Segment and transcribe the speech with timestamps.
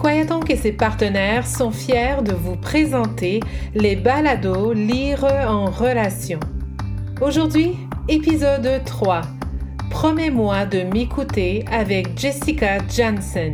[0.00, 3.40] Croyaton et ses partenaires sont fiers de vous présenter
[3.74, 6.40] les balados Lire en relation.
[7.20, 7.76] Aujourd'hui,
[8.08, 9.20] épisode 3.
[9.90, 13.52] Promets-moi de m'écouter avec Jessica Jansen.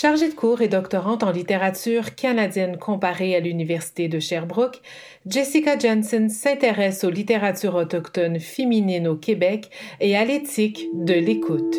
[0.00, 4.80] Chargée de cours et doctorante en littérature canadienne comparée à l'Université de Sherbrooke,
[5.26, 11.74] Jessica Jensen s'intéresse aux littératures autochtones féminines au Québec et à l'éthique de l'écoute.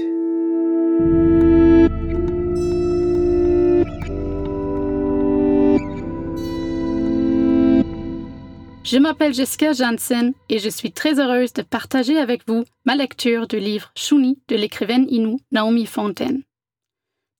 [8.83, 13.47] Je m'appelle Jessica Jansen et je suis très heureuse de partager avec vous ma lecture
[13.47, 16.43] du livre Shuni de l'écrivaine Inou Naomi Fontaine.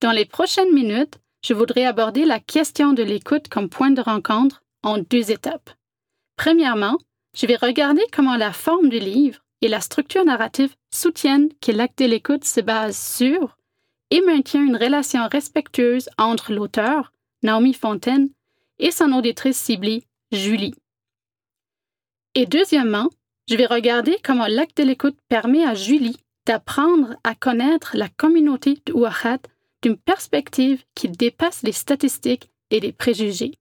[0.02, 4.64] Dans les prochaines minutes, je voudrais aborder la question de l'écoute comme point de rencontre
[4.82, 5.72] en deux étapes.
[6.38, 6.98] Premièrement,
[7.36, 12.00] je vais regarder comment la forme du livre et la structure narrative soutiennent que l'acte
[12.00, 13.58] de l'écoute se base sur
[14.10, 17.12] et maintient une relation respectueuse entre l'auteur,
[17.44, 18.30] Naomi Fontaine,
[18.80, 20.76] et son auditrice ciblée, Julie.
[22.36, 23.10] Et deuxièmement,
[23.50, 28.82] je vais regarder comment l'acte de l'écoute permet à Julie d'apprendre à connaître la communauté
[28.86, 29.40] de Ouahat
[29.82, 33.54] d'une perspective qui dépasse les statistiques et les préjugés.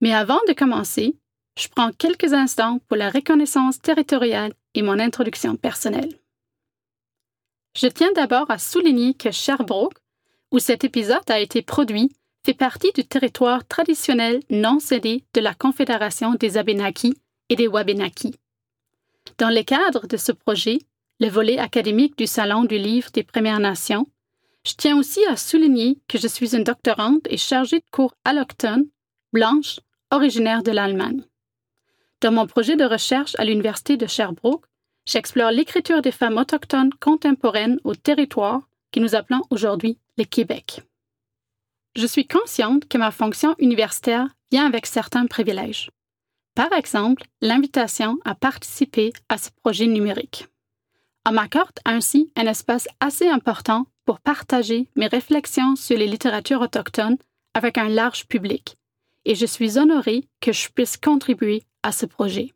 [0.00, 1.16] Mais avant de commencer,
[1.58, 6.18] je prends quelques instants pour la reconnaissance territoriale et mon introduction personnelle.
[7.76, 9.98] Je tiens d'abord à souligner que Sherbrooke,
[10.52, 12.12] où cet épisode a été produit,
[12.44, 17.14] fait partie du territoire traditionnel non cédé de la Confédération des Abénakis
[17.48, 18.34] et des Wabenaki.
[19.38, 20.78] Dans le cadre de ce projet,
[21.18, 24.06] le volet académique du Salon du Livre des Premières Nations,
[24.66, 28.86] je tiens aussi à souligner que je suis une doctorante et chargée de cours alloctone,
[29.32, 29.78] blanche,
[30.10, 31.22] originaire de l'Allemagne.
[32.20, 34.66] Dans mon projet de recherche à l'Université de Sherbrooke,
[35.06, 40.80] j'explore l'écriture des femmes autochtones contemporaines au territoire que nous appelons aujourd'hui le Québec.
[41.94, 45.90] Je suis consciente que ma fonction universitaire vient avec certains privilèges.
[46.56, 50.48] Par exemple, l'invitation à participer à ce projet numérique.
[51.24, 57.18] On m'accorde ainsi un espace assez important pour partager mes réflexions sur les littératures autochtones
[57.52, 58.78] avec un large public,
[59.24, 62.54] et je suis honorée que je puisse contribuer à ce projet.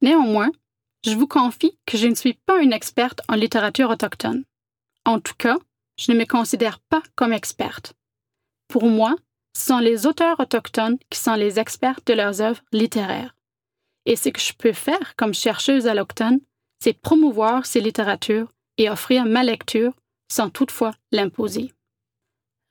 [0.00, 0.50] Néanmoins,
[1.04, 4.44] je vous confie que je ne suis pas une experte en littérature autochtone.
[5.04, 5.58] En tout cas,
[5.98, 7.94] je ne me considère pas comme experte.
[8.68, 9.14] Pour moi,
[9.54, 13.36] ce sont les auteurs autochtones qui sont les experts de leurs œuvres littéraires.
[14.06, 16.40] Et ce que je peux faire comme chercheuse alloctone,
[16.82, 19.92] c'est promouvoir ces littératures et offrir ma lecture
[20.32, 21.74] sans toutefois l'imposer.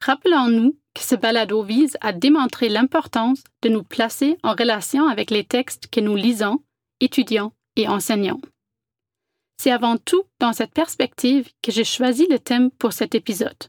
[0.02, 5.44] Rappelons-nous que ce balado vise à démontrer l'importance de nous placer en relation avec les
[5.44, 6.64] textes que nous lisons,
[7.02, 8.42] étudions et enseignons.
[9.60, 13.64] C'est avant tout dans cette perspective que j'ai choisi le thème pour cet épisode.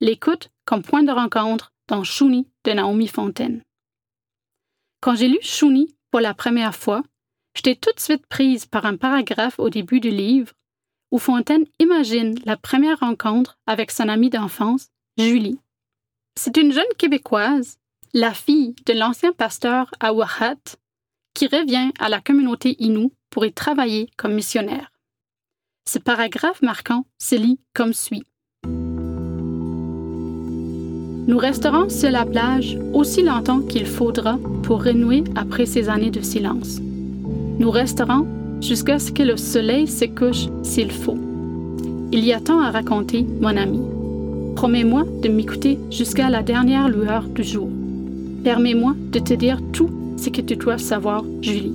[0.00, 3.62] L'écoute comme point de rencontre dans Shuni de Naomi Fontaine.
[5.00, 7.04] Quand j'ai lu Shuni pour la première fois,
[7.54, 10.52] j'étais tout de suite prise par un paragraphe au début du livre
[11.14, 15.60] où Fontaine imagine la première rencontre avec son amie d'enfance, Julie.
[16.34, 17.78] C'est une jeune Québécoise,
[18.12, 20.10] la fille de l'ancien pasteur à
[21.32, 24.90] qui revient à la communauté Innu pour y travailler comme missionnaire.
[25.88, 28.24] Ce paragraphe marquant se lit comme suit.
[31.28, 36.22] Nous resterons sur la plage aussi longtemps qu'il faudra pour renouer après ces années de
[36.22, 36.80] silence.
[37.60, 38.26] Nous resterons
[38.64, 41.18] jusqu'à ce que le soleil se couche s'il faut.
[42.12, 43.80] Il y a tant à raconter, mon ami.
[44.56, 47.68] Promets-moi de m'écouter jusqu'à la dernière lueur du jour.
[48.42, 51.74] Permets-moi de te dire tout ce que tu dois savoir, Julie.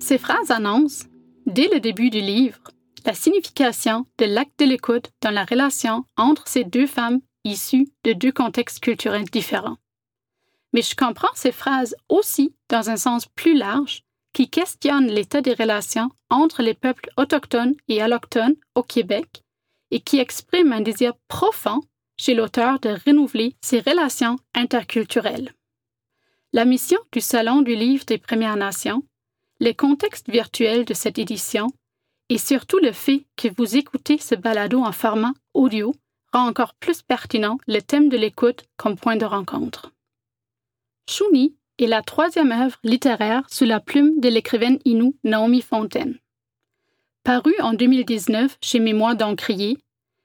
[0.00, 1.04] Ces phrases annoncent,
[1.46, 2.58] dès le début du livre,
[3.06, 8.12] la signification de l'acte de l'écoute dans la relation entre ces deux femmes issues de
[8.12, 9.76] deux contextes culturels différents
[10.72, 15.54] mais je comprends ces phrases aussi dans un sens plus large qui questionne l'état des
[15.54, 19.42] relations entre les peuples autochtones et allochtones au Québec
[19.90, 21.80] et qui exprime un désir profond
[22.16, 25.52] chez l'auteur de renouveler ces relations interculturelles.
[26.52, 29.02] La mission du Salon du Livre des Premières Nations,
[29.58, 31.68] le contexte virtuel de cette édition
[32.28, 35.94] et surtout le fait que vous écoutez ce balado en format audio
[36.32, 39.90] rend encore plus pertinent le thème de l'écoute comme point de rencontre.
[41.08, 46.18] Shuni est la troisième œuvre littéraire sous la plume de l'écrivaine Inou Naomi Fontaine.
[47.24, 49.78] Paru en 2019 chez Mémoire d'Encrier,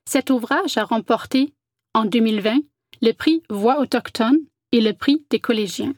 [0.05, 1.53] cet ouvrage a remporté,
[1.93, 2.59] en 2020,
[3.01, 4.39] le prix Voix autochtone
[4.71, 5.93] et le prix des collégiens.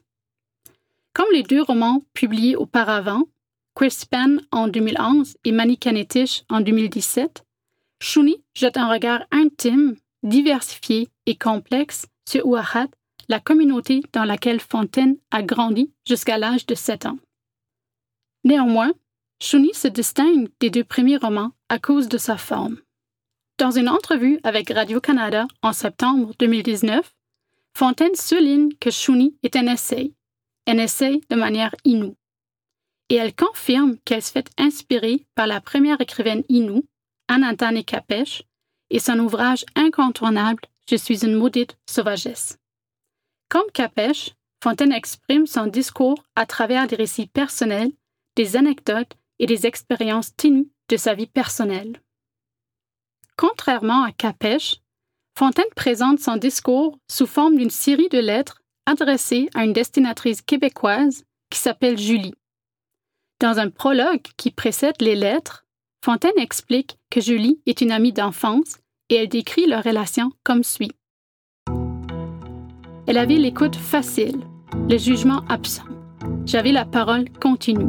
[1.13, 3.23] Comme les deux romans publiés auparavant,
[3.75, 7.43] Quispan en 2011 et Manikanetich en 2017,
[7.99, 12.87] Shuni jette un regard intime, diversifié et complexe sur Ouahat,
[13.29, 17.19] la communauté dans laquelle Fontaine a grandi jusqu'à l'âge de 7 ans.
[18.43, 18.93] Néanmoins,
[19.41, 22.77] Shuni se distingue des deux premiers romans à cause de sa forme.
[23.57, 27.13] Dans une entrevue avec Radio-Canada en septembre 2019,
[27.75, 30.13] Fontaine souligne que Shuni est un essai,
[30.67, 32.15] un essai de manière inoue.
[33.09, 36.85] Et elle confirme qu'elle se fait inspirer par la première écrivaine inoue,
[37.27, 38.43] Anantane Kapesh,
[38.89, 42.57] et son ouvrage incontournable Je suis une maudite sauvagesse.
[43.49, 47.91] Comme Kapesh, Fontaine exprime son discours à travers des récits personnels,
[48.35, 52.01] des anecdotes et des expériences ténues de sa vie personnelle.
[53.37, 54.77] Contrairement à Capèche,
[55.37, 61.23] Fontaine présente son discours sous forme d'une série de lettres adressées à une destinatrice québécoise
[61.51, 62.33] qui s'appelle Julie.
[63.39, 65.65] Dans un prologue qui précède les lettres,
[66.03, 68.77] Fontaine explique que Julie est une amie d'enfance
[69.09, 70.91] et elle décrit leur relation comme suit.
[73.07, 74.41] Elle avait l'écoute facile,
[74.89, 75.85] le jugement absent.
[76.45, 77.87] J'avais la parole continue.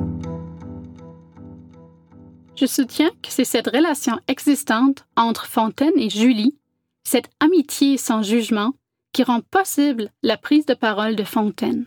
[2.55, 6.57] Je soutiens que c'est cette relation existante entre Fontaine et Julie,
[7.03, 8.75] cette amitié sans jugement,
[9.13, 11.87] qui rend possible la prise de parole de Fontaine.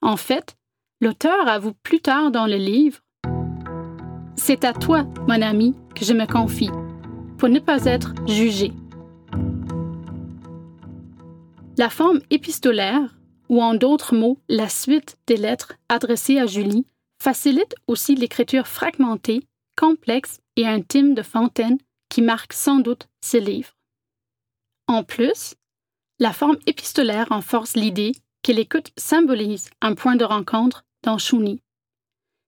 [0.00, 0.56] En fait,
[1.02, 3.00] l'auteur avoue plus tard dans le livre
[4.36, 6.70] C'est à toi, mon ami, que je me confie,
[7.36, 8.72] pour ne pas être jugé.
[11.76, 13.16] La forme épistolaire,
[13.48, 16.86] ou en d'autres mots, la suite des lettres adressées à Julie,
[17.20, 21.78] facilite aussi l'écriture fragmentée complexe et intime de Fontaine
[22.08, 23.76] qui marque sans doute ce livre.
[24.86, 25.56] En plus,
[26.20, 28.12] la forme épistolaire renforce l'idée
[28.44, 31.60] que l'écoute symbolise un point de rencontre dans Chouni.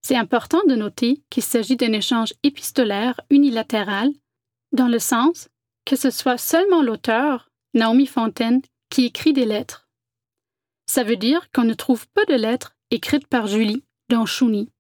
[0.03, 4.11] C'est important de noter qu'il s'agit d'un échange épistolaire unilatéral,
[4.71, 5.49] dans le sens
[5.85, 8.61] que ce soit seulement l'auteur, Naomi Fontaine,
[9.05, 9.89] écrit des lettres.
[10.87, 14.71] Ça veut dire qu'on ne trouve pas de lettres écrites par Julie dans Chouni.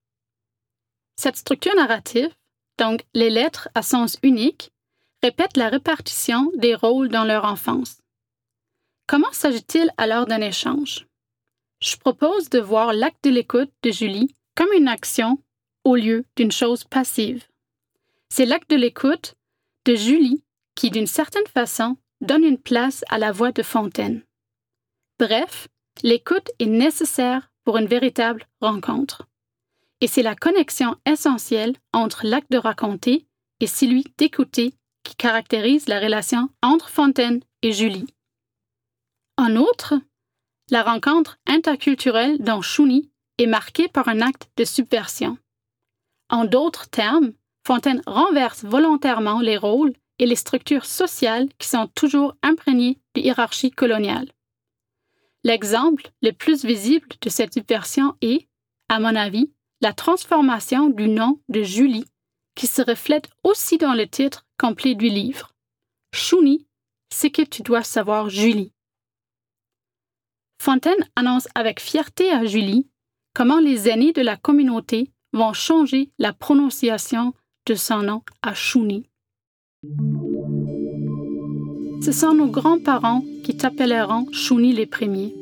[1.16, 2.34] Cette structure narrative,
[2.78, 4.70] donc les lettres à sens unique,
[5.22, 7.98] répète la répartition des rôles dans leur enfance.
[9.06, 11.06] Comment s'agit-il alors d'un échange?
[11.80, 15.38] Je propose de voir l'acte de l'écoute de Julie comme une action
[15.84, 17.46] au lieu d'une chose passive.
[18.30, 19.34] C'est l'acte de l'écoute
[19.84, 20.42] de Julie
[20.74, 24.22] qui, d'une certaine façon, donne une place à la voix de Fontaine.
[25.18, 25.68] Bref,
[26.02, 29.26] l'écoute est nécessaire pour une véritable rencontre
[30.00, 33.26] et c'est la connexion essentielle entre l'acte de raconter
[33.60, 38.06] et celui d'écouter qui caractérise la relation entre Fontaine et Julie.
[39.38, 39.94] En outre,
[40.70, 45.38] la rencontre interculturelle dans Chouni est marquée par un acte de subversion.
[46.28, 47.32] En d'autres termes,
[47.66, 53.70] Fontaine renverse volontairement les rôles et les structures sociales qui sont toujours imprégnées de hiérarchies
[53.70, 54.30] coloniales.
[55.44, 58.48] L'exemple le plus visible de cette subversion est,
[58.88, 62.06] à mon avis, la transformation du nom de Julie,
[62.54, 65.52] qui se reflète aussi dans le titre complet du livre.
[66.12, 66.66] Chouni,
[67.12, 68.72] c'est que tu dois savoir Julie.
[70.60, 72.88] Fontaine annonce avec fierté à Julie
[73.34, 77.34] comment les aînés de la communauté vont changer la prononciation
[77.66, 79.08] de son nom à Chouni.
[82.02, 85.34] Ce sont nos grands-parents qui t'appelleront Chouni les premiers.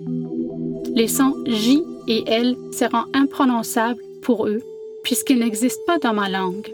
[0.95, 4.63] Les sons J et L seront imprononçables pour eux,
[5.03, 6.73] puisqu'il n'existe pas dans ma langue.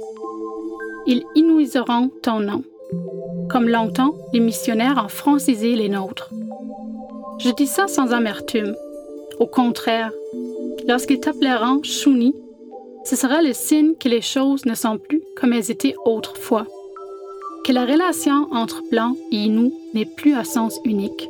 [1.07, 2.63] Ils inuiseront ton nom,
[3.49, 6.31] comme longtemps les missionnaires ont francisé les nôtres.
[7.39, 8.77] Je dis ça sans amertume.
[9.39, 10.13] Au contraire,
[10.87, 12.35] lorsqu'ils t'appelleront Shuni,
[13.05, 16.67] ce sera le signe que les choses ne sont plus comme elles étaient autrefois,
[17.65, 21.29] que la relation entre Blanc et nous n'est plus à sens unique,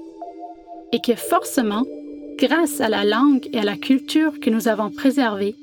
[0.92, 1.84] et que forcément,
[2.38, 5.56] grâce à la langue et à la culture que nous avons préservées,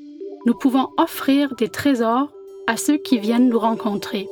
[0.46, 2.30] nous pouvons offrir des trésors
[2.66, 4.28] à ceux qui viennent nous rencontrer,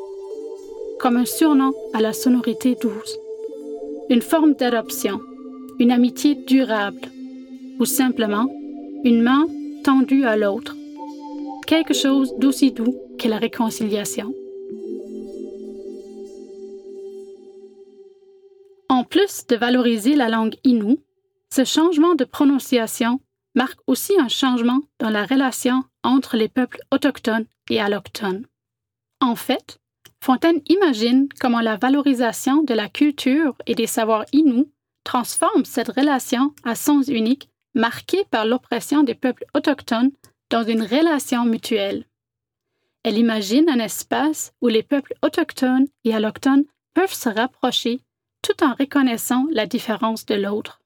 [1.00, 3.18] comme un surnom à la sonorité douce,
[4.08, 5.20] une forme d'adoption,
[5.78, 7.08] une amitié durable,
[7.78, 8.46] ou simplement
[9.04, 9.46] une main
[9.84, 10.76] tendue à l'autre,
[11.66, 14.32] quelque chose d'aussi doux que la réconciliation.
[18.96, 21.04] En plus de valoriser la langue inoue,
[21.52, 23.20] ce changement de prononciation
[23.54, 28.46] marque aussi un changement dans la relation entre les peuples autochtones et allochtones.
[29.20, 29.80] En fait,
[30.24, 34.72] Fontaine imagine comment la valorisation de la culture et des savoirs inous
[35.04, 40.12] transforme cette relation à sens unique marquée par l'oppression des peuples autochtones
[40.48, 42.06] dans une relation mutuelle.
[43.04, 48.00] elle imagine un espace où les peuples autochtones et allochtones peuvent se rapprocher
[48.46, 50.80] tout en reconnaissant la différence de l'autre.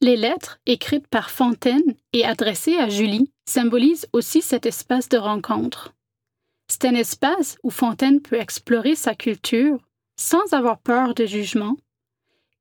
[0.00, 5.92] Les lettres écrites par Fontaine et adressées à Julie symbolisent aussi cet espace de rencontre.
[6.68, 9.78] C'est un espace où Fontaine peut explorer sa culture
[10.16, 11.76] sans avoir peur de jugement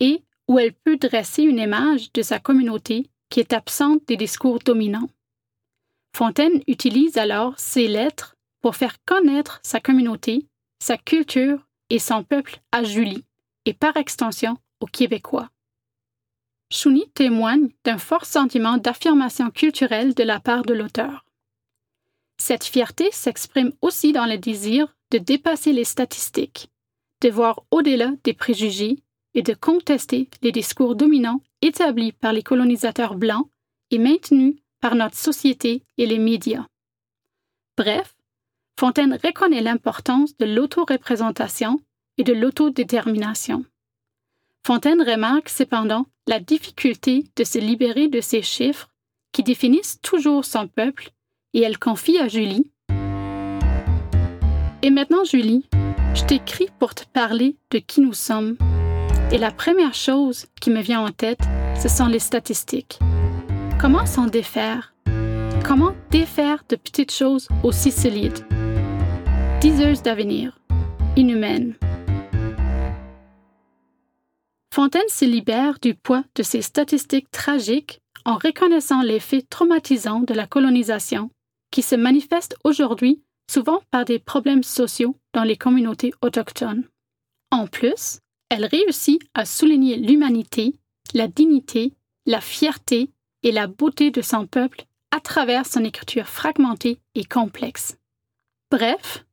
[0.01, 4.59] et où elle peut dresser une image de sa communauté qui est absente des discours
[4.59, 5.09] dominants.
[6.13, 10.49] Fontaine utilise alors ces lettres pour faire connaître sa communauté,
[10.79, 13.23] sa culture et son peuple à Julie,
[13.65, 15.49] et par extension aux Québécois.
[16.71, 21.25] Chouni témoigne d'un fort sentiment d'affirmation culturelle de la part de l'auteur.
[22.37, 26.69] Cette fierté s'exprime aussi dans le désir de dépasser les statistiques,
[27.21, 28.99] de voir au-delà des préjugés
[29.33, 33.47] et de contester les discours dominants établis par les colonisateurs blancs
[33.91, 36.65] et maintenus par notre société et les médias.
[37.77, 38.15] Bref,
[38.79, 41.79] Fontaine reconnaît l'importance de l'autoreprésentation
[42.21, 43.65] et de l'autodétermination.
[44.63, 48.89] Fontaine remarque cependant la difficulté de se libérer de ces chiffres
[49.31, 51.09] qui définissent toujours son peuple
[51.55, 52.69] et elle confie à Julie
[54.83, 55.65] Et maintenant, Julie,
[56.13, 58.55] je t'écris pour te parler de qui nous sommes.
[59.31, 61.41] Et la première chose qui me vient en tête,
[61.81, 62.99] ce sont les statistiques.
[63.79, 64.93] Comment s'en défaire?
[65.65, 68.45] Comment défaire de petites choses aussi solides?
[69.59, 70.59] Diseuse d'avenir,
[71.15, 71.73] inhumaine.
[74.73, 80.47] Fontaine se libère du poids de ces statistiques tragiques en reconnaissant l'effet traumatisant de la
[80.47, 81.29] colonisation
[81.71, 86.87] qui se manifeste aujourd'hui souvent par des problèmes sociaux dans les communautés autochtones.
[87.51, 90.73] En plus, elle réussit à souligner l'humanité,
[91.13, 91.93] la dignité,
[92.25, 93.11] la fierté
[93.43, 97.97] et la beauté de son peuple à travers son écriture fragmentée et complexe.
[98.69, 99.25] Bref,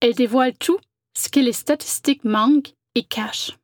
[0.00, 0.78] elle dévoile tout
[1.16, 3.56] ce que les statistiques manquent et cachent.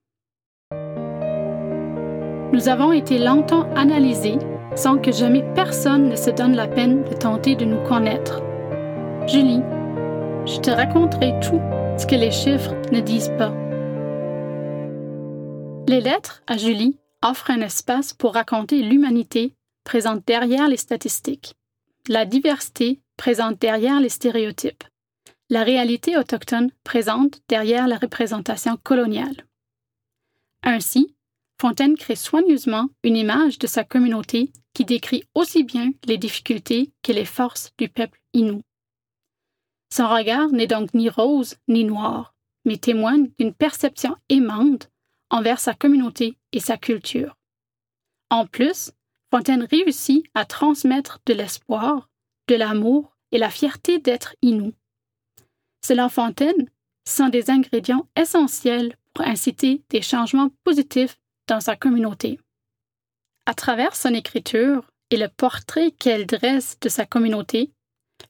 [2.52, 4.38] Nous avons été longtemps analysés
[4.74, 8.42] sans que jamais personne ne se donne la peine de tenter de nous connaître.
[9.28, 9.62] Julie,
[10.46, 11.60] je te raconterai tout
[11.96, 13.54] ce que les chiffres ne disent pas.
[15.86, 19.54] Les lettres à Julie offrent un espace pour raconter l'humanité
[19.84, 21.54] présente derrière les statistiques,
[22.08, 24.84] la diversité présente derrière les stéréotypes,
[25.50, 29.46] la réalité autochtone présente derrière la représentation coloniale.
[30.62, 31.14] Ainsi,
[31.60, 37.12] Fontaine crée soigneusement une image de sa communauté qui décrit aussi bien les difficultés que
[37.12, 38.62] les forces du peuple inou.
[39.92, 44.88] Son regard n'est donc ni rose ni noir, mais témoigne d'une perception aimante
[45.28, 47.36] envers sa communauté et sa culture.
[48.30, 48.92] En plus,
[49.30, 52.08] Fontaine réussit à transmettre de l'espoir,
[52.48, 54.72] de l'amour et la fierté d'être inou.
[55.84, 56.70] Selon Fontaine,
[57.06, 61.19] sont des ingrédients essentiels pour inciter des changements positifs
[61.50, 62.38] dans sa communauté.
[63.44, 67.72] À travers son écriture et le portrait qu'elle dresse de sa communauté,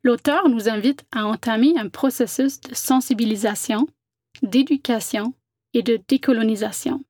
[0.02, 3.86] l'auteur nous invite à entamer un processus de sensibilisation,
[4.42, 5.34] d'éducation
[5.74, 7.04] et de décolonisation.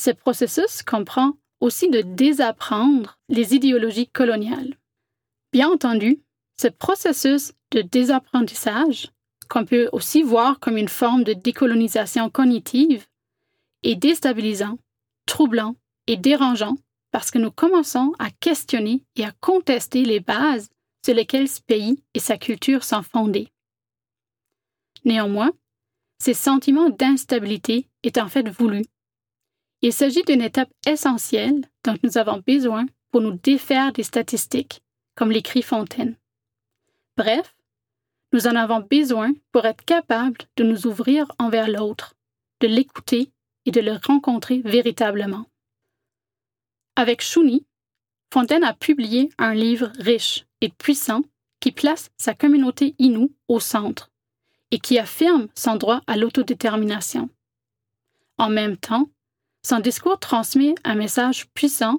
[0.00, 4.78] Ce processus comprend aussi de désapprendre les idéologies coloniales.
[5.52, 6.22] Bien entendu,
[6.58, 9.12] ce processus de désapprentissage,
[9.50, 13.06] qu'on peut aussi voir comme une forme de décolonisation cognitive,
[13.82, 14.78] est déstabilisant,
[15.26, 16.76] troublant et dérangeant
[17.10, 20.68] parce que nous commençons à questionner et à contester les bases
[21.04, 23.48] sur lesquelles ce pays et sa culture sont fondés.
[25.04, 25.52] Néanmoins,
[26.18, 28.84] ces sentiments d'instabilité est en fait voulu.
[29.80, 34.82] Il s'agit d'une étape essentielle dont nous avons besoin pour nous défaire des statistiques,
[35.14, 36.16] comme l'écrit Fontaine.
[37.16, 37.54] Bref,
[38.32, 42.14] nous en avons besoin pour être capables de nous ouvrir envers l'autre,
[42.60, 43.30] de l'écouter
[43.68, 45.44] et de le rencontrer véritablement.
[46.96, 47.66] Avec Chouni,
[48.32, 51.22] Fontaine a publié un livre riche et puissant
[51.60, 54.10] qui place sa communauté inoue au centre
[54.70, 57.28] et qui affirme son droit à l'autodétermination.
[58.38, 59.10] En même temps,
[59.62, 61.98] son discours transmet un message puissant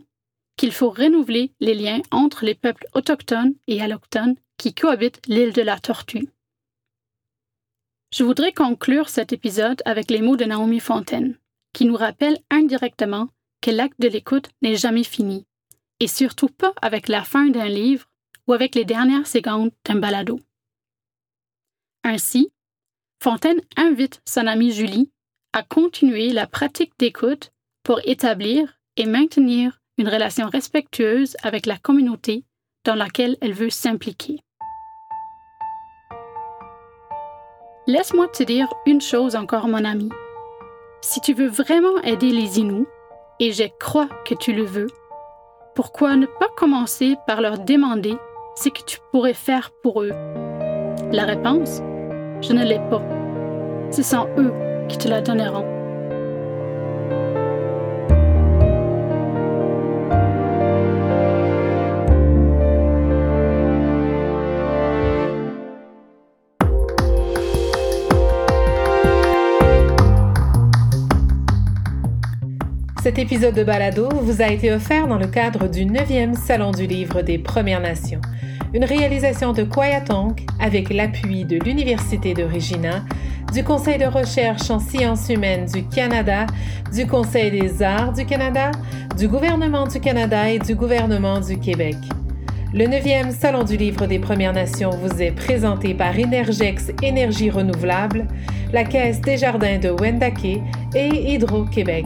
[0.57, 5.61] qu'il faut renouveler les liens entre les peuples autochtones et allochtones qui cohabitent l'île de
[5.61, 6.29] la Tortue.
[8.11, 11.37] Je voudrais conclure cet épisode avec les mots de Naomi Fontaine,
[11.73, 13.29] qui nous rappellent indirectement
[13.61, 15.45] que l'acte de l'écoute n'est jamais fini,
[15.99, 18.05] et surtout pas avec la fin d'un livre
[18.47, 20.39] ou avec les dernières secondes d'un balado.
[22.03, 22.51] Ainsi,
[23.21, 25.11] Fontaine invite son amie Julie
[25.53, 27.51] à continuer la pratique d'écoute
[27.83, 32.45] pour établir et maintenir une relation respectueuse avec la communauté
[32.85, 34.39] dans laquelle elle veut s'impliquer.
[37.87, 40.09] Laisse-moi te dire une chose encore, mon ami.
[41.01, 42.87] Si tu veux vraiment aider les Inuits,
[43.39, 44.87] et je crois que tu le veux,
[45.73, 48.17] pourquoi ne pas commencer par leur demander
[48.55, 50.11] ce que tu pourrais faire pour eux?
[51.11, 51.81] La réponse
[52.41, 53.01] Je ne l'ai pas.
[53.91, 54.53] Ce sont eux
[54.89, 55.78] qui te la donneront.
[73.09, 76.85] Cet épisode de Balado vous a été offert dans le cadre du 9e Salon du
[76.85, 78.21] Livre des Premières Nations,
[78.71, 83.03] une réalisation de Kwayatonk avec l'appui de l'Université de Regina,
[83.51, 86.45] du Conseil de recherche en sciences humaines du Canada,
[86.93, 88.69] du Conseil des arts du Canada,
[89.17, 91.97] du gouvernement du Canada et du gouvernement du Québec.
[92.75, 98.27] Le 9e Salon du Livre des Premières Nations vous est présenté par Energex Énergie Renouvelable,
[98.71, 100.61] la Caisse des Jardins de Wendake
[100.93, 102.05] et Hydro-Québec.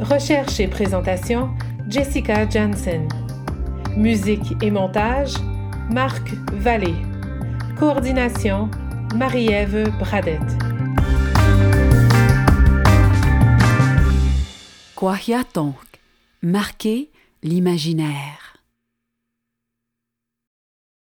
[0.00, 1.50] Recherche et présentation,
[1.88, 3.08] Jessica Jansen.
[3.96, 5.32] Musique et montage,
[5.90, 6.94] Marc Vallée.
[7.78, 8.70] Coordination,
[9.14, 10.40] Marie-Ève Bradette.
[14.94, 15.74] Kwahiatonk,
[16.42, 17.10] marquer
[17.42, 18.45] l'imaginaire.